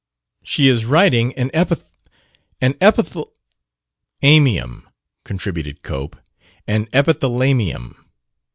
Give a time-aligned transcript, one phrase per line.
[0.41, 1.85] She is writing an epitha
[2.59, 3.33] an epithal
[4.23, 4.81] ""amium,"
[5.23, 6.15] contributed Cope.
[6.65, 7.93] "An epithala mium."